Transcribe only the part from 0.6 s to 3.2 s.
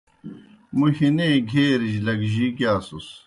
موْ ہِنے گھیرِجیْ لگجی گِیاسُن۔